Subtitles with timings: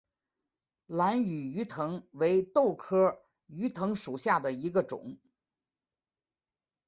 [0.87, 5.19] 兰屿鱼藤为豆科鱼藤属下的一个种。